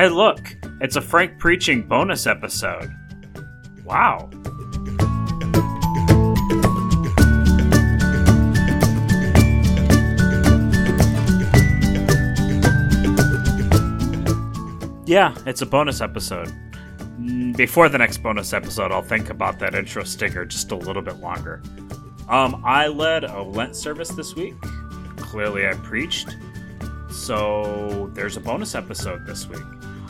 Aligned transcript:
Hey, 0.00 0.08
look, 0.08 0.56
it's 0.80 0.96
a 0.96 1.02
Frank 1.02 1.38
preaching 1.38 1.82
bonus 1.82 2.26
episode. 2.26 2.90
Wow. 3.84 4.30
Yeah, 15.04 15.34
it's 15.44 15.60
a 15.60 15.66
bonus 15.66 16.00
episode. 16.00 16.48
Mm, 17.20 17.54
Before 17.54 17.90
the 17.90 17.98
next 17.98 18.22
bonus 18.22 18.54
episode, 18.54 18.92
I'll 18.92 19.02
think 19.02 19.28
about 19.28 19.58
that 19.58 19.74
intro 19.74 20.04
sticker 20.04 20.46
just 20.46 20.72
a 20.72 20.76
little 20.76 21.02
bit 21.02 21.18
longer. 21.18 21.60
Um, 22.26 22.62
I 22.64 22.86
led 22.86 23.24
a 23.24 23.42
Lent 23.42 23.76
service 23.76 24.08
this 24.08 24.34
week. 24.34 24.58
Clearly, 25.18 25.66
I 25.68 25.74
preached. 25.74 26.38
So 27.10 28.10
there's 28.14 28.38
a 28.38 28.40
bonus 28.40 28.74
episode 28.74 29.26
this 29.26 29.46
week. 29.46 29.60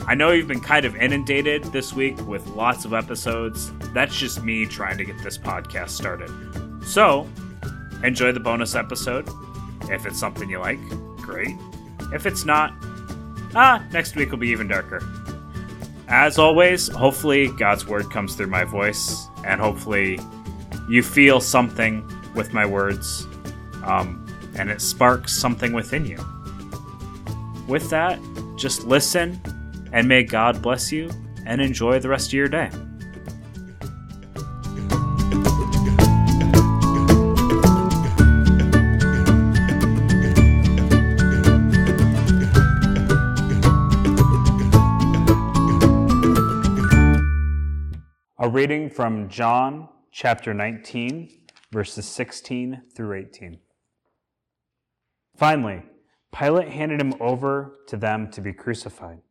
I 0.07 0.15
know 0.15 0.31
you've 0.31 0.47
been 0.47 0.59
kind 0.59 0.85
of 0.85 0.95
inundated 0.95 1.63
this 1.65 1.93
week 1.93 2.19
with 2.27 2.45
lots 2.47 2.85
of 2.85 2.93
episodes. 2.93 3.71
That's 3.93 4.17
just 4.17 4.43
me 4.43 4.65
trying 4.65 4.97
to 4.97 5.05
get 5.05 5.21
this 5.23 5.37
podcast 5.37 5.89
started. 5.89 6.29
So 6.83 7.27
enjoy 8.03 8.31
the 8.31 8.39
bonus 8.39 8.75
episode. 8.75 9.29
If 9.83 10.05
it's 10.05 10.19
something 10.19 10.49
you 10.49 10.59
like, 10.59 10.79
great. 11.17 11.55
If 12.13 12.25
it's 12.25 12.45
not, 12.45 12.73
ah, 13.55 13.85
next 13.91 14.15
week 14.15 14.31
will 14.31 14.37
be 14.37 14.49
even 14.49 14.67
darker. 14.67 15.01
As 16.07 16.37
always, 16.37 16.89
hopefully 16.89 17.47
God's 17.47 17.87
word 17.87 18.11
comes 18.11 18.35
through 18.35 18.47
my 18.47 18.65
voice, 18.65 19.27
and 19.45 19.61
hopefully 19.61 20.19
you 20.89 21.03
feel 21.03 21.39
something 21.39 22.05
with 22.35 22.51
my 22.53 22.65
words, 22.65 23.27
um, 23.85 24.25
and 24.57 24.69
it 24.69 24.81
sparks 24.81 25.33
something 25.33 25.71
within 25.71 26.05
you. 26.05 26.17
With 27.67 27.89
that, 27.91 28.19
just 28.57 28.83
listen, 28.85 29.39
and 29.93 30.07
may 30.07 30.23
God 30.23 30.61
bless 30.61 30.91
you, 30.91 31.09
and 31.45 31.61
enjoy 31.61 31.99
the 31.99 32.09
rest 32.09 32.27
of 32.27 32.33
your 32.33 32.47
day. 32.47 32.69
A 48.37 48.49
reading 48.49 48.89
from 48.89 49.29
John 49.29 49.87
chapter 50.11 50.53
19, 50.53 51.29
verses 51.71 52.05
16 52.07 52.81
through 52.95 53.19
18. 53.19 53.59
Finally, 55.35 55.83
Pilate 56.31 56.69
handed 56.69 56.99
him 57.01 57.13
over 57.19 57.79
to 57.87 57.97
them 57.97 58.31
to 58.31 58.41
be 58.41 58.53
crucified. 58.53 59.21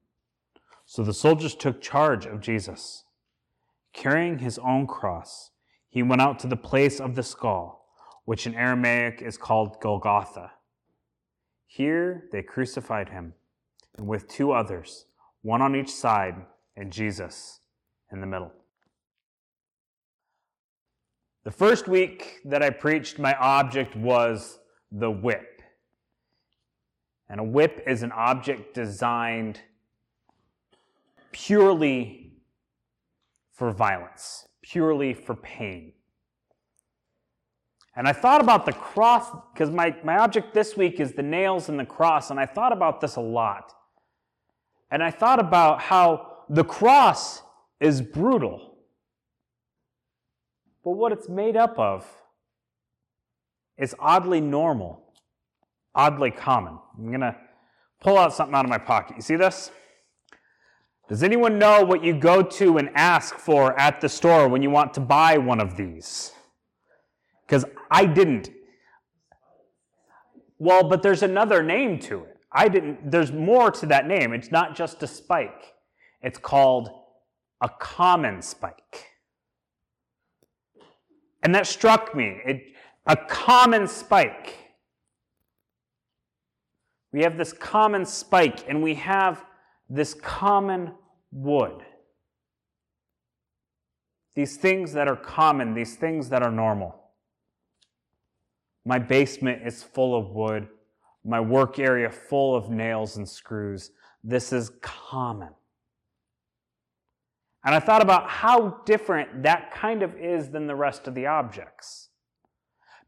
So 0.91 1.05
the 1.05 1.15
soldiers 1.15 1.55
took 1.55 1.81
charge 1.81 2.27
of 2.27 2.41
Jesus. 2.41 3.05
Carrying 3.93 4.41
his 4.41 4.59
own 4.59 4.89
cross, 4.89 5.53
he 5.89 6.03
went 6.03 6.21
out 6.21 6.41
to 6.41 6.49
the 6.49 6.57
place 6.57 6.99
of 6.99 7.15
the 7.15 7.23
skull, 7.23 7.87
which 8.25 8.45
in 8.45 8.57
Aramaic 8.57 9.23
is 9.23 9.39
called 9.39 9.81
Golgotha. 9.81 10.51
Here 11.65 12.25
they 12.33 12.43
crucified 12.43 13.11
him, 13.11 13.35
and 13.97 14.09
with 14.09 14.27
two 14.27 14.51
others, 14.51 15.07
one 15.43 15.63
on 15.63 15.77
each 15.77 15.93
side, 15.93 16.35
and 16.77 16.93
Jesus 16.93 17.61
in 18.11 18.21
the 18.21 18.27
middle. 18.27 18.51
The 21.45 21.53
first 21.53 21.87
week 21.87 22.41
that 22.45 22.65
I 22.65 22.71
preached, 22.71 23.17
my 23.21 23.37
object 23.37 23.95
was 23.95 24.59
the 24.91 25.13
whip. 25.13 25.63
And 27.29 27.39
a 27.39 27.45
whip 27.45 27.81
is 27.87 28.03
an 28.03 28.11
object 28.11 28.75
designed 28.75 29.61
purely 31.33 32.33
for 33.53 33.73
violence, 33.73 34.47
purely 34.63 35.15
for 35.15 35.35
pain. 35.35 35.93
And 37.97 38.09
I 38.09 38.13
thought 38.13 38.41
about 38.41 38.67
the 38.67 38.73
cross, 38.73 39.27
because 39.53 39.71
my, 39.71 39.95
my 40.05 40.19
object 40.19 40.55
this 40.55 40.77
week 40.77 41.01
is 41.01 41.13
the 41.13 41.23
nails 41.23 41.69
and 41.69 41.79
the 41.79 41.85
cross, 41.85 42.31
and 42.31 42.41
I 42.41 42.47
thought 42.47 42.73
about 42.73 43.01
this 43.01 43.17
a 43.17 43.21
lot. 43.21 43.73
And 44.91 45.03
I 45.03 45.11
thought 45.11 45.39
about 45.39 45.81
how 45.83 46.45
the 46.49 46.65
cross 46.65 47.43
is 47.81 48.01
brutal. 48.01 48.79
But 50.83 50.93
what 50.93 51.13
it's 51.13 51.29
made 51.29 51.57
up 51.57 51.79
of 51.79 52.07
is 53.77 53.95
oddly 53.99 54.41
normal, 54.41 55.13
oddly 55.95 56.31
common. 56.31 56.79
I'm 56.97 57.09
going 57.09 57.21
to 57.21 57.37
pull 58.01 58.19
out 58.19 58.33
something 58.33 58.55
out 58.55 58.65
of 58.65 58.71
my 58.71 58.79
pocket. 58.79 59.17
You 59.17 59.23
see 59.23 59.37
this? 59.37 59.71
Does 61.11 61.25
anyone 61.25 61.59
know 61.59 61.85
what 61.85 62.05
you 62.05 62.15
go 62.15 62.41
to 62.41 62.79
and 62.79 62.89
ask 62.95 63.35
for 63.35 63.77
at 63.77 64.01
the 64.01 64.09
store 64.09 64.47
when 64.47 64.63
you 64.63 64.71
want 64.71 64.95
to 64.95 65.01
buy 65.01 65.39
one 65.39 65.61
of 65.61 65.77
these? 65.77 66.31
Because 67.45 67.65
I 67.91 68.07
didn't. 68.07 68.51
Well, 70.61 70.89
but 70.89 71.03
there's 71.03 71.25
another 71.25 71.65
name 71.65 71.99
to 72.01 72.23
it. 72.23 72.37
I 72.53 72.69
didn't, 72.69 73.11
there's 73.11 73.33
more 73.33 73.73
to 73.73 73.87
that 73.87 74.07
name. 74.07 74.33
It's 74.33 74.53
not 74.53 74.77
just 74.77 75.03
a 75.03 75.09
spike, 75.09 75.75
it's 76.23 76.39
called 76.39 76.91
a 77.61 77.69
common 77.69 78.41
spike. 78.41 79.09
And 81.43 81.53
that 81.57 81.67
struck 81.67 82.15
me. 82.15 82.41
It, 82.47 82.63
a 83.07 83.17
common 83.17 83.89
spike. 83.89 84.55
We 87.13 87.25
have 87.25 87.37
this 87.37 87.53
common 87.53 88.05
spike 88.05 88.69
and 88.69 88.81
we 88.81 88.95
have 88.95 89.45
this 89.89 90.15
common 90.15 90.93
wood. 91.33 91.83
These 94.35 94.57
things 94.57 94.93
that 94.93 95.09
are 95.09 95.17
common, 95.17 95.75
these 95.75 95.97
things 95.97 96.29
that 96.31 96.43
are 96.43 96.53
normal. 96.53 97.01
My 98.85 98.99
basement 98.99 99.67
is 99.67 99.83
full 99.83 100.17
of 100.17 100.31
wood, 100.31 100.69
my 101.25 101.41
work 101.41 101.79
area 101.79 102.11
full 102.11 102.57
of 102.57 102.71
nails 102.71 103.17
and 103.17 103.29
screws. 103.29 103.91
This 104.25 104.53
is 104.53 104.71
common. 104.81 105.51
And 107.65 107.75
I 107.75 107.81
thought 107.81 108.03
about 108.03 108.29
how 108.29 108.81
different 108.87 109.43
that 109.43 109.71
kind 109.73 110.03
of 110.03 110.17
is 110.17 110.49
than 110.51 110.67
the 110.67 110.75
rest 110.75 111.07
of 111.07 111.15
the 111.15 111.27
objects. 111.27 112.09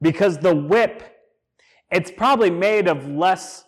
Because 0.03 0.39
the 0.39 0.55
whip, 0.55 1.03
it's 1.91 2.11
probably 2.11 2.51
made 2.51 2.87
of 2.87 3.09
less, 3.09 3.65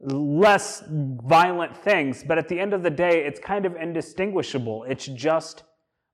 less 0.00 0.82
violent 0.88 1.76
things, 1.76 2.22
but 2.22 2.38
at 2.38 2.48
the 2.48 2.58
end 2.60 2.72
of 2.72 2.82
the 2.82 2.90
day, 2.90 3.24
it's 3.24 3.40
kind 3.40 3.66
of 3.66 3.76
indistinguishable. 3.76 4.84
It's 4.84 5.06
just 5.06 5.64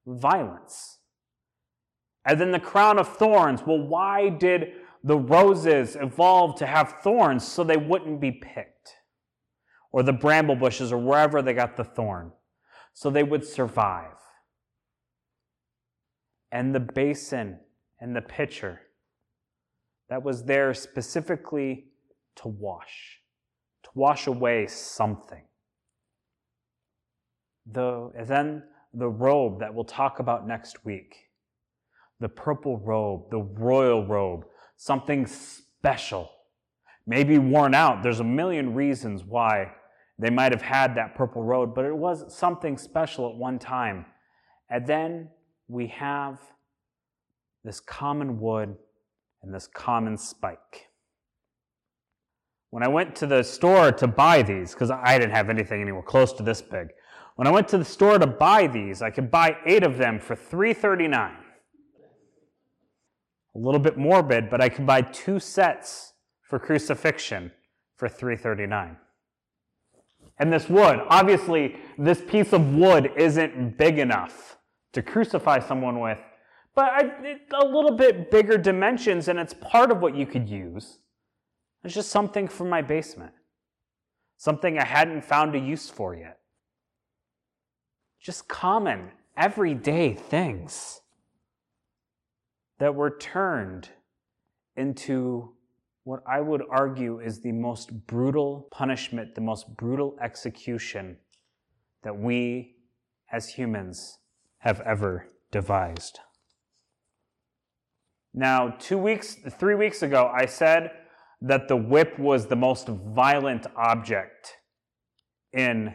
violence. 0.07 0.99
And 2.27 2.41
then 2.41 2.53
the 2.53 2.61
crown 2.61 2.99
of 2.99 3.17
thorns. 3.17 3.63
Well, 3.67 3.87
why 3.87 4.31
did 4.31 4.73
the 5.03 5.19
roses 5.19 5.97
evolve 5.97 6.57
to 6.57 6.67
have 6.67 7.01
thorns 7.03 7.47
so 7.47 7.63
they 7.63 7.77
wouldn't 7.77 8.21
be 8.21 8.33
picked? 8.33 8.95
Or 9.93 10.03
the 10.03 10.13
bramble 10.13 10.57
bushes, 10.57 10.93
or 10.93 10.99
wherever 10.99 11.43
they 11.43 11.53
got 11.53 11.77
the 11.77 11.85
thorn 11.85 12.33
so 12.95 13.11
they 13.11 13.25
would 13.25 13.45
survive. 13.45 14.17
And 16.51 16.75
the 16.75 16.81
basin 16.81 17.59
and 18.01 18.17
the 18.17 18.23
pitcher 18.23 18.81
that 20.09 20.23
was 20.23 20.45
there 20.45 20.73
specifically 20.73 21.87
to 22.37 22.49
wash, 22.49 23.21
wash 23.95 24.27
away 24.27 24.67
something. 24.67 25.43
The, 27.71 28.11
then 28.27 28.65
the 28.93 29.09
robe 29.09 29.61
that 29.61 29.75
we'll 29.75 29.85
talk 29.85 30.19
about 30.19 30.47
next 30.47 30.85
week 30.85 31.17
the 32.21 32.29
purple 32.29 32.79
robe, 32.79 33.31
the 33.31 33.43
royal 33.61 34.07
robe, 34.07 34.45
something 34.77 35.27
special, 35.27 36.31
maybe 37.07 37.39
worn 37.39 37.75
out. 37.75 38.03
There's 38.03 38.21
a 38.21 38.25
million 38.25 38.73
reasons 38.73 39.25
why 39.25 39.73
they 40.19 40.31
might 40.31 40.53
have 40.53 40.63
had 40.63 40.95
that 40.95 41.17
purple 41.17 41.43
robe, 41.43 41.75
but 41.75 41.85
it 41.85 41.95
was 41.95 42.35
something 42.35 42.79
special 42.79 43.29
at 43.29 43.37
one 43.37 43.59
time. 43.59 44.07
And 44.71 44.87
then 44.87 45.29
we 45.69 45.89
have 45.89 46.41
this 47.65 47.81
common 47.81 48.41
wood 48.41 48.77
and 49.43 49.55
this 49.55 49.67
common 49.67 50.17
spike. 50.17 50.89
When 52.75 52.83
I 52.83 52.89
went 52.89 53.15
to 53.17 53.29
the 53.29 53.45
store 53.45 53.93
to 53.93 54.09
buy 54.09 54.43
these, 54.43 54.75
because 54.75 54.91
I 54.91 55.17
didn't 55.17 55.31
have 55.31 55.49
anything 55.49 55.81
anywhere 55.81 56.03
close 56.03 56.33
to 56.33 56.43
this 56.43 56.61
big, 56.61 56.89
when 57.37 57.47
I 57.47 57.53
went 57.53 57.69
to 57.69 57.79
the 57.79 57.85
store 57.85 58.19
to 58.19 58.27
buy 58.27 58.67
these, 58.67 59.01
I 59.01 59.11
could 59.11 59.31
buy 59.31 59.59
eight 59.65 59.85
of 59.85 59.97
them 59.97 60.19
for 60.19 60.35
$3.39. 60.35 61.15
A 61.15 61.37
little 63.55 63.79
bit 63.79 63.97
morbid, 63.97 64.51
but 64.51 64.61
I 64.61 64.69
could 64.69 64.89
buy 64.89 65.03
two 65.03 65.39
sets 65.39 66.15
for 66.43 66.59
crucifixion 66.59 67.53
for 67.97 68.09
$3.39 68.09 68.97
and 70.41 70.53
this 70.53 70.69
wood. 70.69 70.99
Obviously, 71.11 71.77
this 71.97 72.23
piece 72.27 72.53
of 72.53 72.75
wood 72.75 73.13
isn't 73.17 73.79
big 73.79 74.01
enough 74.01 74.59
to 74.95 75.01
crucify 75.01 75.61
someone 75.61 76.01
with, 76.01 76.19
but 76.75 76.91
a 76.91 77.65
little 77.65 77.97
bit 77.97 78.33
bigger 78.33 78.59
dimensions, 78.59 79.29
and 79.29 79.39
it's 79.39 79.55
part 79.55 79.93
of 79.93 80.01
what 80.01 80.17
you 80.17 80.27
could 80.27 80.49
use. 80.49 80.99
It's 81.85 81.95
just 81.95 82.11
something 82.11 82.49
from 82.49 82.71
my 82.71 82.81
basement, 82.81 83.33
something 84.39 84.79
I 84.79 84.87
hadn't 84.87 85.23
found 85.23 85.55
a 85.55 85.59
use 85.59 85.91
for 85.91 86.15
yet. 86.17 86.39
just 88.21 88.49
common, 88.49 89.11
everyday 89.37 90.15
things 90.15 91.03
that 92.79 92.95
were 92.95 93.19
turned 93.19 93.91
into 94.77 95.53
what 96.05 96.21
I 96.27 96.41
would 96.41 96.63
argue 96.71 97.21
is 97.21 97.41
the 97.41 97.53
most 97.53 98.07
brutal 98.07 98.69
punishment, 98.71 99.35
the 99.35 99.43
most 99.43 99.77
brutal 99.77 100.17
execution 100.23 101.19
that 102.03 102.17
we 102.17 102.77
as 103.31 103.51
humans 103.51 104.21
have 104.59 104.81
ever 104.81 105.29
devised. 105.51 106.21
Now, 108.33 108.71
two 108.79 108.97
weeks, 108.99 109.37
three 109.59 109.75
weeks 109.75 110.03
ago, 110.03 110.31
I 110.35 110.47
said 110.47 110.91
that 111.41 111.69
the 111.69 111.77
whip 111.77 112.19
was 112.19 112.47
the 112.47 112.57
most 112.57 112.89
violent 112.89 113.67
object 113.77 114.57
in 115.53 115.95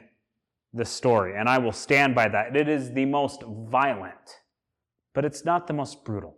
the 0.74 0.86
story, 0.86 1.36
and 1.38 1.50
I 1.50 1.58
will 1.58 1.72
stand 1.72 2.16
by 2.16 2.28
that. 2.30 2.56
It 2.56 2.70
is 2.70 2.94
the 2.94 3.06
most 3.06 3.44
violent, 3.44 4.14
but 5.14 5.26
it's 5.26 5.44
not 5.44 5.68
the 5.68 5.74
most 5.74 6.06
brutal. 6.06 6.38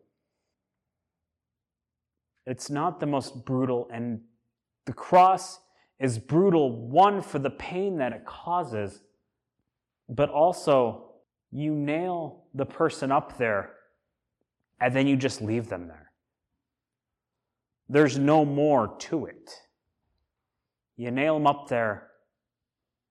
It's 2.45 2.69
not 2.69 2.99
the 2.99 3.05
most 3.05 3.45
brutal, 3.45 3.89
and 3.93 4.21
the 4.85 4.93
cross 4.93 5.59
is 5.99 6.17
brutal, 6.17 6.89
one, 6.89 7.21
for 7.21 7.37
the 7.37 7.51
pain 7.51 7.97
that 7.97 8.13
it 8.13 8.25
causes, 8.25 9.01
but 10.09 10.29
also 10.29 11.11
you 11.51 11.75
nail 11.75 12.45
the 12.53 12.65
person 12.65 13.11
up 13.11 13.37
there 13.37 13.73
and 14.79 14.95
then 14.95 15.05
you 15.05 15.15
just 15.15 15.41
leave 15.41 15.69
them 15.69 15.87
there. 15.87 16.10
There's 17.91 18.17
no 18.17 18.45
more 18.45 18.95
to 18.99 19.25
it. 19.25 19.51
You 20.95 21.11
nail 21.11 21.33
them 21.33 21.45
up 21.45 21.67
there 21.67 22.07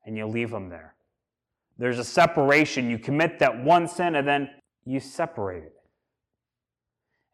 and 0.07 0.17
you 0.17 0.27
leave 0.27 0.51
them 0.51 0.71
there. 0.71 0.95
There's 1.77 1.99
a 1.99 2.05
separation. 2.05 2.89
You 2.89 2.99
commit 2.99 3.39
that 3.41 3.63
one 3.63 3.87
sin 3.87 4.15
and 4.15 4.27
then 4.27 4.49
you 4.87 4.99
separate 4.99 5.65
it. 5.65 5.75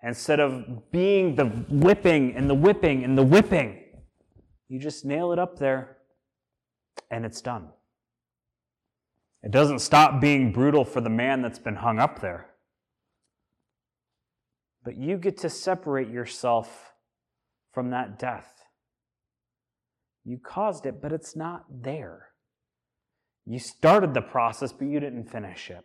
Instead 0.02 0.40
of 0.40 0.90
being 0.90 1.36
the 1.36 1.44
whipping 1.44 2.34
and 2.34 2.50
the 2.50 2.54
whipping 2.54 3.04
and 3.04 3.16
the 3.16 3.22
whipping, 3.22 3.80
you 4.68 4.80
just 4.80 5.04
nail 5.04 5.30
it 5.30 5.38
up 5.38 5.56
there 5.56 5.98
and 7.12 7.24
it's 7.24 7.40
done. 7.40 7.68
It 9.44 9.52
doesn't 9.52 9.78
stop 9.78 10.20
being 10.20 10.50
brutal 10.50 10.84
for 10.84 11.00
the 11.00 11.10
man 11.10 11.42
that's 11.42 11.60
been 11.60 11.76
hung 11.76 12.00
up 12.00 12.20
there. 12.20 12.48
But 14.82 14.96
you 14.96 15.16
get 15.16 15.38
to 15.38 15.48
separate 15.48 16.08
yourself 16.08 16.94
from 17.76 17.90
that 17.90 18.18
death. 18.18 18.48
You 20.24 20.38
caused 20.38 20.86
it, 20.86 21.02
but 21.02 21.12
it's 21.12 21.36
not 21.36 21.66
there. 21.70 22.28
You 23.44 23.58
started 23.58 24.14
the 24.14 24.22
process, 24.22 24.72
but 24.72 24.88
you 24.88 24.98
didn't 24.98 25.30
finish 25.30 25.68
it. 25.68 25.84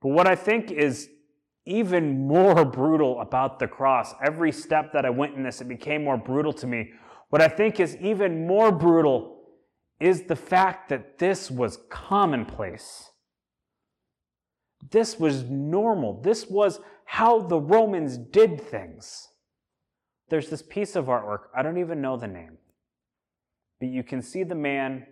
But 0.00 0.08
what 0.08 0.26
I 0.26 0.34
think 0.34 0.70
is 0.70 1.10
even 1.66 2.26
more 2.26 2.64
brutal 2.78 3.20
about 3.20 3.58
the 3.58 3.68
cross, 3.68 4.14
every 4.24 4.50
step 4.50 4.94
that 4.94 5.04
I 5.04 5.10
went 5.10 5.34
in 5.34 5.42
this, 5.42 5.60
it 5.60 5.68
became 5.68 6.04
more 6.04 6.16
brutal 6.16 6.54
to 6.54 6.66
me. 6.66 6.92
What 7.28 7.42
I 7.42 7.48
think 7.48 7.78
is 7.78 7.94
even 7.98 8.46
more 8.46 8.72
brutal 8.72 9.42
is 10.00 10.22
the 10.22 10.36
fact 10.36 10.88
that 10.88 11.18
this 11.18 11.50
was 11.50 11.78
commonplace. 11.90 13.10
This 14.90 15.20
was 15.20 15.42
normal. 15.42 16.22
This 16.22 16.46
was 16.46 16.80
how 17.04 17.42
the 17.42 17.60
Romans 17.60 18.16
did 18.16 18.58
things. 18.58 19.28
There's 20.28 20.48
this 20.48 20.62
piece 20.62 20.96
of 20.96 21.06
artwork, 21.06 21.44
I 21.54 21.62
don't 21.62 21.78
even 21.78 22.00
know 22.00 22.16
the 22.16 22.28
name, 22.28 22.58
but 23.80 23.88
you 23.88 24.02
can 24.02 24.22
see 24.22 24.44
the 24.44 24.54
man, 24.54 25.06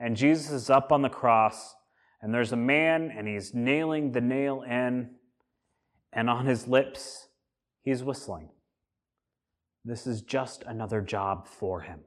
and 0.00 0.16
Jesus 0.16 0.50
is 0.50 0.70
up 0.70 0.90
on 0.92 1.02
the 1.02 1.08
cross, 1.08 1.74
and 2.20 2.34
there's 2.34 2.52
a 2.52 2.56
man, 2.56 3.12
and 3.16 3.28
he's 3.28 3.54
nailing 3.54 4.12
the 4.12 4.20
nail 4.20 4.62
in, 4.62 5.10
and 6.12 6.28
on 6.28 6.46
his 6.46 6.66
lips, 6.66 7.28
he's 7.82 8.02
whistling. 8.02 8.50
This 9.84 10.06
is 10.06 10.22
just 10.22 10.64
another 10.64 11.00
job 11.00 11.46
for 11.46 11.82
him 11.82 12.00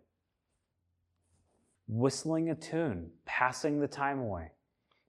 whistling 1.90 2.50
a 2.50 2.56
tune, 2.56 3.10
passing 3.26 3.80
the 3.80 3.88
time 3.88 4.20
away. 4.20 4.52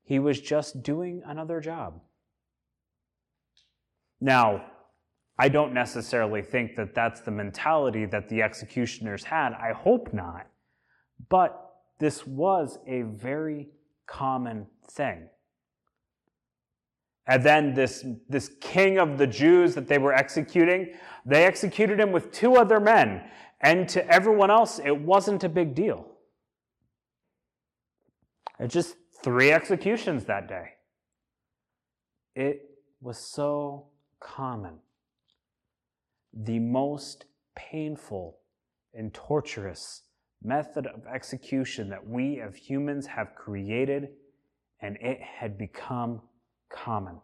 He 0.02 0.18
was 0.18 0.40
just 0.40 0.82
doing 0.82 1.22
another 1.26 1.60
job. 1.60 2.00
Now, 4.20 4.64
I 5.40 5.48
don't 5.48 5.72
necessarily 5.72 6.42
think 6.42 6.76
that 6.76 6.94
that's 6.94 7.22
the 7.22 7.30
mentality 7.30 8.04
that 8.04 8.28
the 8.28 8.42
executioners 8.42 9.24
had. 9.24 9.54
I 9.54 9.72
hope 9.72 10.12
not. 10.12 10.46
But 11.30 11.76
this 11.98 12.26
was 12.26 12.78
a 12.86 13.02
very 13.02 13.68
common 14.06 14.66
thing. 14.90 15.30
And 17.26 17.42
then 17.42 17.72
this, 17.72 18.04
this 18.28 18.50
king 18.60 18.98
of 18.98 19.16
the 19.16 19.26
Jews 19.26 19.74
that 19.76 19.88
they 19.88 19.96
were 19.96 20.12
executing, 20.12 20.92
they 21.24 21.46
executed 21.46 21.98
him 21.98 22.12
with 22.12 22.32
two 22.32 22.56
other 22.56 22.78
men. 22.78 23.22
And 23.62 23.88
to 23.88 24.06
everyone 24.12 24.50
else, 24.50 24.78
it 24.78 25.00
wasn't 25.00 25.42
a 25.42 25.48
big 25.48 25.74
deal. 25.74 26.06
It's 28.58 28.74
just 28.74 28.94
three 29.22 29.52
executions 29.52 30.26
that 30.26 30.48
day. 30.48 30.72
It 32.34 32.60
was 33.00 33.16
so 33.16 33.86
common. 34.20 34.80
The 36.32 36.58
most 36.58 37.24
painful 37.56 38.38
and 38.94 39.12
torturous 39.12 40.02
method 40.42 40.86
of 40.86 41.06
execution 41.12 41.90
that 41.90 42.08
we 42.08 42.40
as 42.40 42.56
humans 42.56 43.06
have 43.06 43.34
created, 43.34 44.08
and 44.80 44.96
it 45.00 45.20
had 45.20 45.58
become 45.58 46.22
common. 46.72 47.20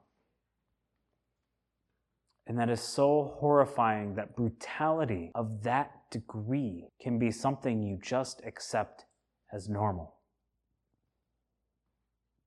And 2.47 2.59
that 2.59 2.71
is 2.71 2.81
so 2.81 3.35
horrifying 3.41 4.15
that 4.15 4.37
brutality 4.37 5.33
of 5.35 5.63
that 5.65 5.91
degree 6.11 6.89
can 7.01 7.19
be 7.19 7.31
something 7.31 7.83
you 7.83 7.99
just 8.01 8.41
accept 8.47 9.05
as 9.53 9.69
normal. 9.69 10.15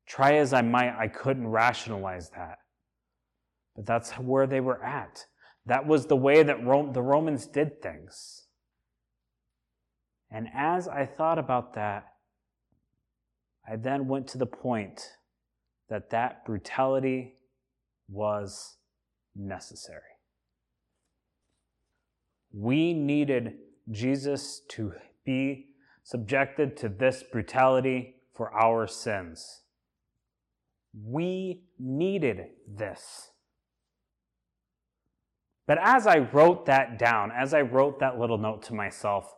Try 0.08 0.36
as 0.36 0.54
I 0.54 0.62
might, 0.62 0.98
I 0.98 1.08
couldn't 1.08 1.48
rationalize 1.48 2.30
that. 2.32 2.60
But 3.76 3.86
that's 3.86 4.14
where 4.14 4.48
they 4.48 4.62
were 4.62 4.84
at. 4.84 5.26
That 5.70 5.86
was 5.86 6.08
the 6.08 6.16
way 6.16 6.42
that 6.42 6.66
Rome, 6.66 6.94
the 6.94 7.04
Romans 7.04 7.46
did 7.46 7.80
things. 7.80 8.48
And 10.32 10.48
as 10.52 10.88
I 10.88 11.06
thought 11.06 11.38
about 11.38 11.76
that, 11.76 12.08
I 13.72 13.76
then 13.76 14.08
went 14.08 14.28
to 14.30 14.40
the 14.40 14.48
point 14.48 15.12
that 15.88 16.10
that 16.10 16.44
brutality 16.44 17.36
was 18.10 18.78
necessary. 19.36 20.02
We 22.52 22.94
needed 22.94 23.54
Jesus 23.92 24.62
to 24.70 24.94
be 25.24 25.68
subjected 26.02 26.78
to 26.78 26.90
this 26.90 27.24
brutality 27.32 28.16
for 28.36 28.52
our 28.56 28.88
sins. 28.88 29.62
We 31.00 31.62
needed 31.78 32.46
this. 32.68 33.30
But 35.70 35.78
as 35.84 36.08
I 36.08 36.18
wrote 36.18 36.66
that 36.66 36.98
down, 36.98 37.32
as 37.32 37.54
I 37.54 37.62
wrote 37.62 38.00
that 38.00 38.20
little 38.20 38.40
note 38.40 38.64
to 38.64 38.74
myself, 38.74 39.32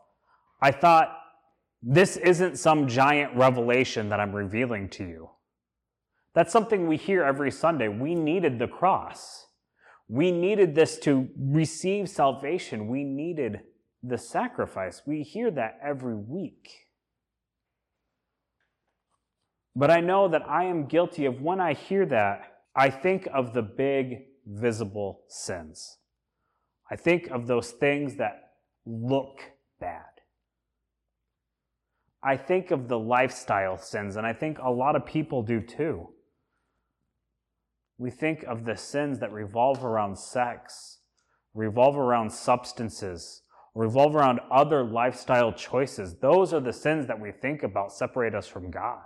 I 0.61 0.71
thought, 0.71 1.13
this 1.83 2.15
isn't 2.15 2.57
some 2.57 2.87
giant 2.87 3.35
revelation 3.35 4.07
that 4.07 4.21
I'm 4.21 4.33
revealing 4.33 4.87
to 4.91 5.03
you. 5.03 5.29
That's 6.33 6.53
something 6.53 6.87
we 6.87 6.95
hear 6.95 7.21
every 7.21 7.51
Sunday. 7.51 7.89
We 7.89 8.15
needed 8.15 8.59
the 8.59 8.69
cross. 8.69 9.47
We 10.07 10.31
needed 10.31 10.73
this 10.73 10.97
to 10.99 11.27
receive 11.37 12.07
salvation. 12.07 12.87
We 12.87 13.03
needed 13.03 13.63
the 14.01 14.17
sacrifice. 14.17 15.01
We 15.05 15.23
hear 15.23 15.51
that 15.51 15.79
every 15.83 16.15
week. 16.15 16.69
But 19.75 19.91
I 19.91 19.99
know 19.99 20.29
that 20.29 20.47
I 20.47 20.63
am 20.63 20.87
guilty 20.87 21.25
of 21.25 21.41
when 21.41 21.59
I 21.59 21.73
hear 21.73 22.05
that, 22.05 22.59
I 22.73 22.89
think 22.89 23.27
of 23.33 23.53
the 23.53 23.63
big 23.63 24.27
visible 24.45 25.23
sins. 25.27 25.97
I 26.91 26.97
think 26.97 27.29
of 27.29 27.47
those 27.47 27.71
things 27.71 28.17
that 28.17 28.51
look 28.85 29.39
bad. 29.79 30.03
I 32.21 32.35
think 32.35 32.71
of 32.71 32.89
the 32.89 32.99
lifestyle 32.99 33.77
sins, 33.77 34.17
and 34.17 34.27
I 34.27 34.33
think 34.33 34.59
a 34.59 34.69
lot 34.69 34.95
of 34.95 35.05
people 35.05 35.41
do 35.41 35.61
too. 35.61 36.09
We 37.97 38.11
think 38.11 38.43
of 38.43 38.65
the 38.65 38.75
sins 38.75 39.19
that 39.19 39.31
revolve 39.31 39.85
around 39.85 40.17
sex, 40.17 40.99
revolve 41.53 41.97
around 41.97 42.31
substances, 42.31 43.43
revolve 43.73 44.15
around 44.15 44.41
other 44.51 44.83
lifestyle 44.83 45.53
choices. 45.53 46.15
Those 46.19 46.53
are 46.53 46.59
the 46.59 46.73
sins 46.73 47.07
that 47.07 47.19
we 47.19 47.31
think 47.31 47.63
about 47.63 47.93
separate 47.93 48.35
us 48.35 48.47
from 48.47 48.69
God. 48.69 49.03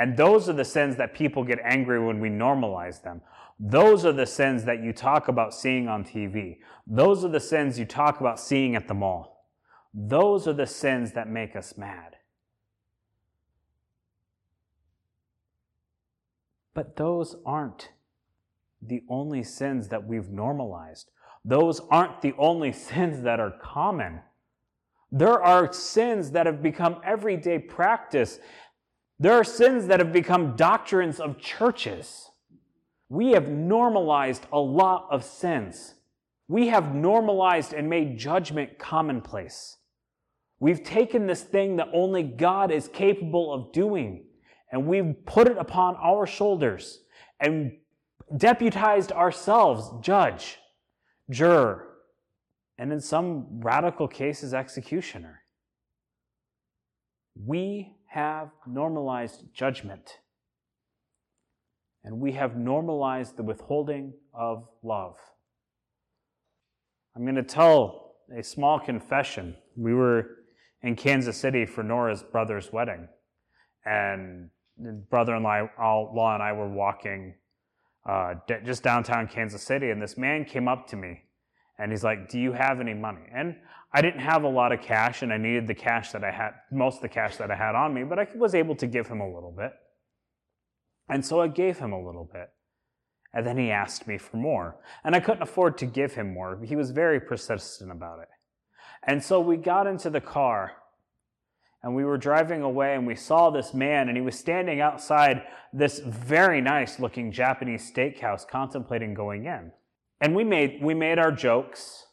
And 0.00 0.16
those 0.16 0.48
are 0.48 0.54
the 0.54 0.64
sins 0.64 0.96
that 0.96 1.12
people 1.12 1.44
get 1.44 1.58
angry 1.62 2.02
when 2.02 2.20
we 2.20 2.30
normalize 2.30 3.02
them. 3.02 3.20
Those 3.58 4.06
are 4.06 4.14
the 4.14 4.24
sins 4.24 4.64
that 4.64 4.82
you 4.82 4.94
talk 4.94 5.28
about 5.28 5.52
seeing 5.52 5.88
on 5.88 6.04
TV. 6.04 6.56
Those 6.86 7.22
are 7.22 7.28
the 7.28 7.38
sins 7.38 7.78
you 7.78 7.84
talk 7.84 8.18
about 8.18 8.40
seeing 8.40 8.74
at 8.74 8.88
the 8.88 8.94
mall. 8.94 9.46
Those 9.92 10.48
are 10.48 10.54
the 10.54 10.66
sins 10.66 11.12
that 11.12 11.28
make 11.28 11.54
us 11.54 11.76
mad. 11.76 12.16
But 16.72 16.96
those 16.96 17.36
aren't 17.44 17.90
the 18.80 19.02
only 19.06 19.42
sins 19.42 19.88
that 19.88 20.06
we've 20.06 20.30
normalized. 20.30 21.10
Those 21.44 21.80
aren't 21.90 22.22
the 22.22 22.32
only 22.38 22.72
sins 22.88 23.22
that 23.24 23.38
are 23.38 23.52
common. 23.62 24.22
There 25.12 25.42
are 25.42 25.70
sins 25.74 26.30
that 26.30 26.46
have 26.46 26.62
become 26.62 27.02
everyday 27.04 27.58
practice. 27.58 28.38
There 29.20 29.34
are 29.34 29.44
sins 29.44 29.86
that 29.88 30.00
have 30.00 30.14
become 30.14 30.56
doctrines 30.56 31.20
of 31.20 31.38
churches. 31.38 32.30
We 33.10 33.32
have 33.32 33.48
normalized 33.48 34.46
a 34.50 34.58
lot 34.58 35.08
of 35.10 35.24
sins. 35.24 35.94
We 36.48 36.68
have 36.68 36.94
normalized 36.94 37.74
and 37.74 37.90
made 37.90 38.18
judgment 38.18 38.78
commonplace. 38.78 39.76
We've 40.58 40.82
taken 40.82 41.26
this 41.26 41.42
thing 41.42 41.76
that 41.76 41.88
only 41.92 42.22
God 42.22 42.70
is 42.72 42.88
capable 42.88 43.52
of 43.52 43.72
doing 43.72 44.24
and 44.72 44.86
we've 44.86 45.14
put 45.26 45.48
it 45.48 45.58
upon 45.58 45.96
our 45.96 46.26
shoulders 46.26 47.00
and 47.40 47.76
deputized 48.36 49.12
ourselves 49.12 49.90
judge, 50.00 50.58
juror, 51.28 51.88
and 52.78 52.90
in 52.90 53.00
some 53.00 53.60
radical 53.60 54.08
cases, 54.08 54.54
executioner. 54.54 55.42
We 57.36 57.96
have 58.10 58.50
normalized 58.66 59.44
judgment, 59.54 60.18
and 62.02 62.18
we 62.18 62.32
have 62.32 62.56
normalized 62.56 63.36
the 63.36 63.42
withholding 63.44 64.12
of 64.34 64.66
love. 64.82 65.14
I'm 67.14 67.22
going 67.22 67.36
to 67.36 67.44
tell 67.44 68.16
a 68.36 68.42
small 68.42 68.80
confession. 68.80 69.54
We 69.76 69.94
were 69.94 70.38
in 70.82 70.96
Kansas 70.96 71.36
City 71.36 71.64
for 71.66 71.84
Nora's 71.84 72.24
brother's 72.24 72.72
wedding, 72.72 73.06
and 73.84 74.50
brother-in-law 75.08 75.68
Law 75.78 76.34
and 76.34 76.42
I 76.42 76.52
were 76.52 76.68
walking 76.68 77.34
uh, 78.08 78.34
just 78.64 78.82
downtown 78.82 79.28
Kansas 79.28 79.62
City, 79.62 79.90
and 79.90 80.02
this 80.02 80.18
man 80.18 80.44
came 80.44 80.66
up 80.66 80.88
to 80.88 80.96
me, 80.96 81.22
and 81.80 81.90
he's 81.90 82.04
like, 82.04 82.28
"Do 82.28 82.38
you 82.38 82.52
have 82.52 82.80
any 82.80 82.94
money?" 82.94 83.26
And 83.32 83.56
I 83.92 84.02
didn't 84.02 84.20
have 84.20 84.44
a 84.44 84.48
lot 84.48 84.72
of 84.72 84.82
cash, 84.82 85.22
and 85.22 85.32
I 85.32 85.38
needed 85.38 85.66
the 85.66 85.74
cash 85.74 86.12
that 86.12 86.22
I 86.22 86.30
had, 86.30 86.52
most 86.70 86.96
of 86.96 87.02
the 87.02 87.08
cash 87.08 87.36
that 87.36 87.50
I 87.50 87.56
had 87.56 87.74
on 87.74 87.94
me, 87.94 88.04
but 88.04 88.18
I 88.18 88.26
was 88.36 88.54
able 88.54 88.76
to 88.76 88.86
give 88.86 89.08
him 89.08 89.20
a 89.20 89.26
little 89.26 89.52
bit, 89.52 89.72
and 91.08 91.24
so 91.24 91.40
I 91.40 91.48
gave 91.48 91.78
him 91.78 91.92
a 91.92 92.00
little 92.00 92.28
bit. 92.32 92.50
And 93.32 93.46
then 93.46 93.56
he 93.56 93.70
asked 93.70 94.06
me 94.06 94.18
for 94.18 94.36
more. 94.36 94.76
And 95.04 95.14
I 95.14 95.20
couldn't 95.20 95.42
afford 95.42 95.78
to 95.78 95.86
give 95.86 96.14
him 96.14 96.34
more. 96.34 96.60
He 96.64 96.76
was 96.76 96.90
very 96.90 97.20
persistent 97.20 97.90
about 97.90 98.20
it. 98.20 98.28
And 99.04 99.22
so 99.22 99.40
we 99.40 99.56
got 99.56 99.86
into 99.86 100.10
the 100.10 100.20
car 100.20 100.72
and 101.82 101.94
we 101.94 102.04
were 102.04 102.18
driving 102.18 102.62
away 102.62 102.94
and 102.94 103.06
we 103.06 103.14
saw 103.14 103.50
this 103.50 103.72
man 103.72 104.08
and 104.08 104.16
he 104.16 104.22
was 104.22 104.38
standing 104.38 104.80
outside 104.80 105.42
this 105.72 106.00
very 106.00 106.60
nice 106.60 107.00
looking 107.00 107.32
Japanese 107.32 107.90
steakhouse 107.90 108.46
contemplating 108.46 109.14
going 109.14 109.46
in. 109.46 109.72
And 110.20 110.34
we 110.34 110.44
made 110.44 110.82
we 110.82 110.94
made 110.94 111.18
our 111.18 111.32
jokes 111.32 112.04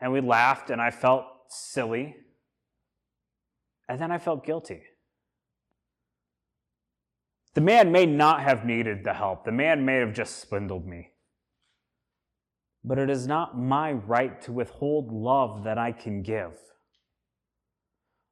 and 0.00 0.12
we 0.12 0.20
laughed 0.20 0.70
and 0.70 0.80
I 0.80 0.90
felt 0.90 1.24
silly. 1.48 2.16
And 3.88 3.98
then 3.98 4.12
I 4.12 4.18
felt 4.18 4.44
guilty. 4.44 4.82
The 7.54 7.60
man 7.60 7.90
may 7.90 8.06
not 8.06 8.42
have 8.42 8.64
needed 8.64 9.02
the 9.02 9.14
help. 9.14 9.44
The 9.44 9.52
man 9.52 9.84
may 9.84 9.96
have 9.96 10.14
just 10.14 10.48
swindled 10.48 10.86
me. 10.86 11.10
But 12.84 12.98
it 12.98 13.10
is 13.10 13.26
not 13.26 13.58
my 13.58 13.92
right 13.92 14.40
to 14.42 14.52
withhold 14.52 15.12
love 15.12 15.64
that 15.64 15.76
I 15.76 15.92
can 15.92 16.22
give. 16.22 16.52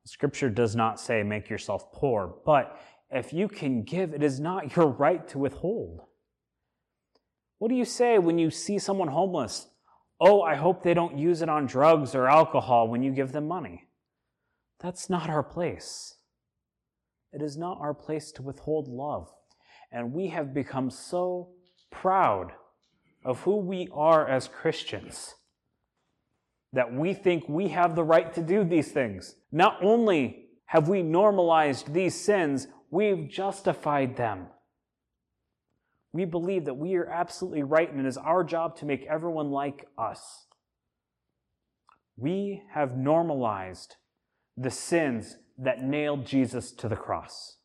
Scripture 0.04 0.48
does 0.48 0.74
not 0.74 0.98
say 0.98 1.22
make 1.22 1.50
yourself 1.50 1.92
poor, 1.92 2.36
but 2.46 2.80
if 3.10 3.32
you 3.32 3.48
can 3.48 3.82
give, 3.82 4.14
it 4.14 4.22
is 4.22 4.40
not 4.40 4.74
your 4.76 4.86
right 4.86 5.26
to 5.28 5.38
withhold. 5.38 6.00
What 7.58 7.68
do 7.68 7.74
you 7.74 7.84
say 7.84 8.18
when 8.18 8.38
you 8.38 8.50
see 8.50 8.78
someone 8.78 9.08
homeless? 9.08 9.68
Oh, 10.20 10.42
I 10.42 10.54
hope 10.56 10.82
they 10.82 10.94
don't 10.94 11.18
use 11.18 11.42
it 11.42 11.48
on 11.48 11.66
drugs 11.66 12.14
or 12.14 12.28
alcohol 12.28 12.88
when 12.88 13.02
you 13.02 13.12
give 13.12 13.32
them 13.32 13.46
money. 13.46 13.88
That's 14.80 15.10
not 15.10 15.28
our 15.28 15.42
place. 15.42 16.16
It 17.32 17.42
is 17.42 17.56
not 17.56 17.78
our 17.80 17.94
place 17.94 18.32
to 18.32 18.42
withhold 18.42 18.88
love. 18.88 19.32
And 19.92 20.12
we 20.12 20.28
have 20.28 20.54
become 20.54 20.90
so 20.90 21.50
proud 21.90 22.52
of 23.24 23.40
who 23.40 23.56
we 23.56 23.88
are 23.92 24.28
as 24.28 24.48
Christians 24.48 25.34
that 26.72 26.92
we 26.92 27.14
think 27.14 27.48
we 27.48 27.68
have 27.68 27.94
the 27.94 28.04
right 28.04 28.32
to 28.34 28.42
do 28.42 28.62
these 28.62 28.92
things. 28.92 29.36
Not 29.50 29.78
only 29.82 30.46
have 30.66 30.88
we 30.88 31.02
normalized 31.02 31.92
these 31.92 32.14
sins, 32.14 32.68
we've 32.90 33.28
justified 33.28 34.16
them. 34.16 34.48
We 36.18 36.24
believe 36.24 36.64
that 36.64 36.74
we 36.74 36.96
are 36.96 37.08
absolutely 37.08 37.62
right 37.62 37.88
and 37.88 38.04
it 38.04 38.08
is 38.08 38.16
our 38.16 38.42
job 38.42 38.74
to 38.78 38.84
make 38.84 39.06
everyone 39.06 39.52
like 39.52 39.86
us. 39.96 40.46
We 42.16 42.64
have 42.74 42.96
normalized 42.96 43.94
the 44.56 44.72
sins 44.72 45.36
that 45.58 45.80
nailed 45.80 46.26
Jesus 46.26 46.72
to 46.72 46.88
the 46.88 46.96
cross. 46.96 47.58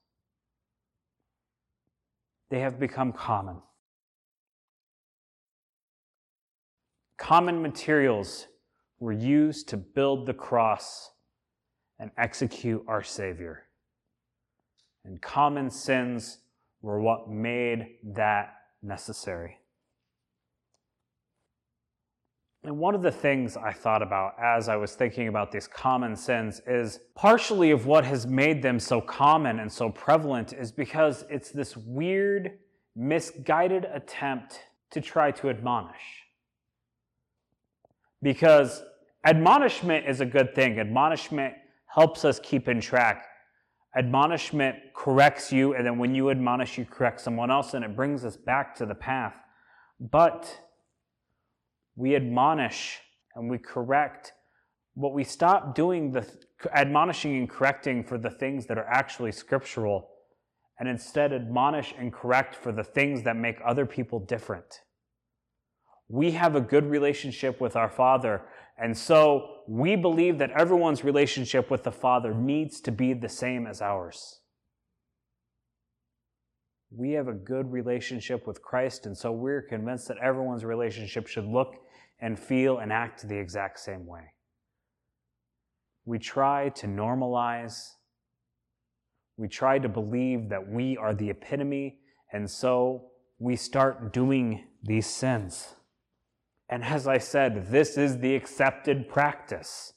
They 2.52 2.60
have 2.60 2.80
become 2.80 3.12
common. 3.12 3.58
Common 7.18 7.60
materials 7.60 8.46
were 9.00 9.14
used 9.14 9.68
to 9.70 9.78
build 9.78 10.28
the 10.28 10.36
cross 10.36 11.10
and 11.98 12.12
execute 12.20 12.84
our 12.88 13.02
Savior. 13.02 13.64
And 15.04 15.20
common 15.24 15.72
sins 15.72 16.43
were 16.84 17.02
what 17.02 17.30
made 17.30 17.96
that 18.04 18.54
necessary. 18.84 19.58
And 22.66 22.78
one 22.78 22.94
of 22.96 23.02
the 23.02 23.12
things 23.12 23.58
I 23.58 23.74
thought 23.74 24.02
about 24.02 24.36
as 24.42 24.70
I 24.70 24.76
was 24.76 24.94
thinking 24.94 25.28
about 25.28 25.52
these 25.52 25.68
common 25.68 26.16
sins 26.16 26.62
is 26.68 27.00
partially 27.16 27.72
of 27.72 27.86
what 27.86 28.06
has 28.06 28.28
made 28.28 28.62
them 28.62 28.80
so 28.80 29.02
common 29.02 29.60
and 29.60 29.72
so 29.72 29.90
prevalent 29.90 30.54
is 30.54 30.72
because 30.72 31.26
it's 31.30 31.52
this 31.52 31.76
weird, 31.76 32.60
misguided 32.96 33.86
attempt 33.86 34.62
to 34.92 35.02
try 35.02 35.32
to 35.32 35.50
admonish. 35.50 36.24
Because 38.22 38.84
admonishment 39.26 40.08
is 40.08 40.22
a 40.22 40.26
good 40.26 40.56
thing. 40.56 40.80
Admonishment 40.80 41.56
helps 41.88 42.24
us 42.24 42.40
keep 42.40 42.70
in 42.70 42.80
track. 42.80 43.26
Admonishment 43.96 44.78
corrects 44.96 45.52
you, 45.52 45.76
and 45.76 45.86
then 45.86 46.00
when 46.00 46.16
you 46.16 46.32
admonish, 46.32 46.78
you 46.78 46.86
correct 46.86 47.22
someone 47.22 47.52
else, 47.52 47.74
and 47.74 47.86
it 47.86 47.96
brings 47.96 48.26
us 48.26 48.36
back 48.36 48.76
to 48.76 48.86
the 48.86 48.96
path. 48.96 49.36
But 50.00 50.60
we 51.96 52.16
admonish 52.16 53.00
and 53.36 53.50
we 53.50 53.60
correct, 53.60 54.34
but 54.96 55.14
we 55.14 55.24
stop 55.24 55.76
doing 55.76 56.12
the 56.12 56.28
admonishing 56.74 57.38
and 57.38 57.50
correcting 57.50 58.04
for 58.04 58.18
the 58.18 58.30
things 58.30 58.66
that 58.68 58.78
are 58.78 58.88
actually 58.88 59.32
scriptural, 59.32 60.10
and 60.80 60.90
instead 60.90 61.32
admonish 61.32 61.94
and 61.98 62.12
correct 62.12 62.56
for 62.56 62.72
the 62.72 62.84
things 62.84 63.24
that 63.24 63.36
make 63.36 63.58
other 63.66 63.86
people 63.86 64.20
different. 64.20 64.82
We 66.10 66.32
have 66.32 66.56
a 66.56 66.62
good 66.62 66.86
relationship 66.86 67.62
with 67.62 67.76
our 67.76 67.90
Father, 67.90 68.42
and 68.78 68.98
so 68.98 69.50
we 69.68 69.96
believe 69.96 70.40
that 70.40 70.52
everyone's 70.52 71.04
relationship 71.04 71.70
with 71.70 71.84
the 71.84 71.92
Father 71.92 72.34
needs 72.34 72.82
to 72.82 72.92
be 72.92 73.14
the 73.14 73.30
same 73.30 73.68
as 73.68 73.82
ours. 73.82 74.40
We 76.96 77.12
have 77.12 77.28
a 77.28 77.34
good 77.34 77.72
relationship 77.72 78.46
with 78.46 78.62
Christ, 78.62 79.06
and 79.06 79.18
so 79.18 79.32
we're 79.32 79.62
convinced 79.62 80.08
that 80.10 80.18
everyone's 80.22 80.66
relationship 80.66 81.28
should 81.28 81.46
look 81.46 81.76
and 82.20 82.38
feel 82.38 82.80
and 82.80 82.92
act 82.92 83.28
the 83.28 83.38
exact 83.38 83.80
same 83.80 84.06
way. 84.06 84.34
We 86.06 86.20
try 86.20 86.70
to 86.70 86.88
normalize, 86.88 87.94
we 89.38 89.48
try 89.48 89.80
to 89.80 89.90
believe 89.90 90.50
that 90.50 90.68
we 90.68 90.98
are 90.98 91.14
the 91.14 91.30
epitome, 91.30 92.00
and 92.32 92.50
so 92.50 93.12
we 93.40 93.56
start 93.56 94.14
doing 94.14 94.66
these 94.84 95.08
sins. 95.08 95.76
And 96.70 96.84
as 96.84 97.08
I 97.08 97.18
said, 97.18 97.68
this 97.72 97.98
is 97.98 98.20
the 98.20 98.36
accepted 98.36 99.10
practice. 99.10 99.94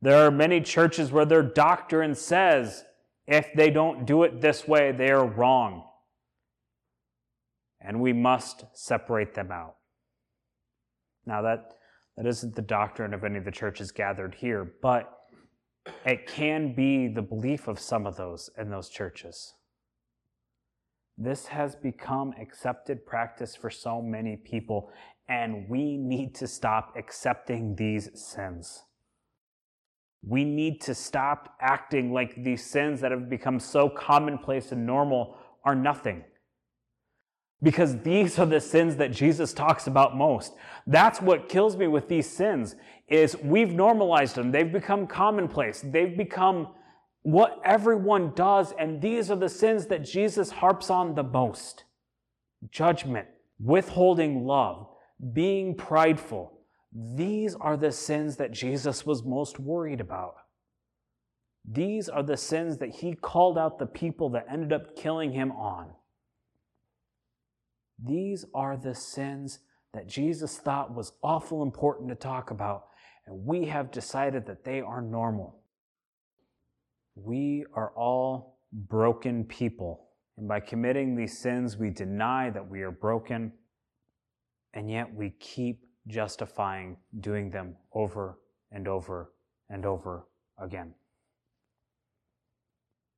There 0.00 0.26
are 0.26 0.30
many 0.30 0.60
churches 0.60 1.12
where 1.12 1.24
their 1.24 1.42
doctrine 1.42 2.14
says 2.14 2.84
if 3.26 3.48
they 3.54 3.70
don't 3.70 4.04
do 4.04 4.24
it 4.24 4.40
this 4.40 4.66
way, 4.66 4.92
they 4.92 5.10
are 5.10 5.26
wrong. 5.26 5.84
And 7.80 8.00
we 8.00 8.12
must 8.12 8.64
separate 8.74 9.34
them 9.34 9.50
out. 9.52 9.76
Now, 11.24 11.42
that, 11.42 11.74
that 12.16 12.26
isn't 12.26 12.56
the 12.56 12.62
doctrine 12.62 13.14
of 13.14 13.24
any 13.24 13.38
of 13.38 13.44
the 13.44 13.50
churches 13.52 13.92
gathered 13.92 14.34
here, 14.34 14.74
but 14.82 15.10
it 16.04 16.26
can 16.26 16.74
be 16.74 17.08
the 17.08 17.22
belief 17.22 17.68
of 17.68 17.78
some 17.78 18.06
of 18.06 18.16
those 18.16 18.50
in 18.58 18.70
those 18.70 18.88
churches. 18.88 19.54
This 21.18 21.46
has 21.46 21.76
become 21.76 22.32
accepted 22.40 23.06
practice 23.06 23.54
for 23.54 23.70
so 23.70 24.00
many 24.00 24.36
people, 24.36 24.90
and 25.28 25.68
we 25.68 25.96
need 25.96 26.34
to 26.36 26.46
stop 26.46 26.94
accepting 26.96 27.76
these 27.76 28.10
sins. 28.14 28.84
We 30.26 30.44
need 30.44 30.80
to 30.82 30.94
stop 30.94 31.56
acting 31.60 32.12
like 32.12 32.42
these 32.44 32.64
sins 32.64 33.00
that 33.00 33.10
have 33.12 33.28
become 33.30 33.60
so 33.60 33.88
commonplace 33.88 34.72
and 34.72 34.86
normal 34.86 35.36
are 35.64 35.74
nothing. 35.74 36.24
because 37.62 37.98
these 38.00 38.38
are 38.38 38.46
the 38.46 38.60
sins 38.60 38.96
that 38.96 39.12
Jesus 39.12 39.52
talks 39.52 39.86
about 39.86 40.16
most. 40.16 40.54
That's 40.86 41.22
what 41.22 41.48
kills 41.48 41.76
me 41.76 41.86
with 41.86 42.08
these 42.08 42.28
sins 42.28 42.74
is 43.08 43.36
we've 43.42 43.72
normalized 43.72 44.34
them. 44.36 44.50
They've 44.50 44.72
become 44.72 45.06
commonplace. 45.06 45.80
They've 45.84 46.16
become 46.16 46.68
what 47.22 47.60
everyone 47.64 48.32
does 48.34 48.72
and 48.78 49.00
these 49.00 49.30
are 49.30 49.36
the 49.36 49.48
sins 49.48 49.86
that 49.86 50.04
Jesus 50.04 50.50
harps 50.50 50.90
on 50.90 51.14
the 51.14 51.22
most. 51.22 51.84
Judgment, 52.70 53.28
withholding 53.60 54.44
love, 54.44 54.88
being 55.32 55.76
prideful. 55.76 56.58
These 56.92 57.54
are 57.54 57.76
the 57.76 57.92
sins 57.92 58.36
that 58.36 58.52
Jesus 58.52 59.06
was 59.06 59.22
most 59.24 59.58
worried 59.58 60.00
about. 60.00 60.34
These 61.64 62.08
are 62.08 62.22
the 62.22 62.36
sins 62.36 62.78
that 62.78 62.90
he 62.90 63.14
called 63.14 63.56
out 63.56 63.78
the 63.78 63.86
people 63.86 64.30
that 64.30 64.46
ended 64.50 64.72
up 64.72 64.96
killing 64.96 65.32
him 65.32 65.52
on. 65.52 65.90
These 68.04 68.44
are 68.52 68.76
the 68.76 68.94
sins 68.94 69.60
that 69.94 70.08
Jesus 70.08 70.58
thought 70.58 70.94
was 70.94 71.12
awful 71.22 71.62
important 71.62 72.08
to 72.08 72.14
talk 72.16 72.50
about, 72.50 72.86
and 73.26 73.46
we 73.46 73.66
have 73.66 73.92
decided 73.92 74.46
that 74.46 74.64
they 74.64 74.80
are 74.80 75.00
normal. 75.00 75.60
We 77.14 77.64
are 77.74 77.92
all 77.94 78.58
broken 78.72 79.44
people, 79.44 80.08
and 80.36 80.48
by 80.48 80.60
committing 80.60 81.14
these 81.14 81.38
sins, 81.38 81.76
we 81.76 81.90
deny 81.90 82.50
that 82.50 82.68
we 82.68 82.82
are 82.82 82.90
broken, 82.90 83.52
and 84.74 84.90
yet 84.90 85.12
we 85.14 85.30
keep 85.40 85.84
justifying 86.06 86.96
doing 87.20 87.50
them 87.50 87.76
over 87.94 88.38
and 88.70 88.88
over 88.88 89.32
and 89.68 89.86
over 89.86 90.26
again. 90.58 90.94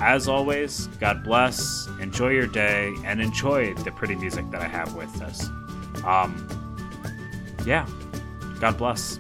As 0.02 0.28
always, 0.28 0.88
God 1.00 1.24
bless, 1.24 1.88
enjoy 2.00 2.30
your 2.30 2.48
day, 2.48 2.94
and 3.04 3.20
enjoy 3.20 3.74
the 3.74 3.92
pretty 3.92 4.16
music 4.16 4.50
that 4.52 4.62
I 4.62 4.68
have 4.68 4.94
with 4.94 5.22
us. 5.22 5.50
Um, 6.04 6.48
yeah, 7.66 7.88
God 8.60 8.78
bless. 8.78 9.20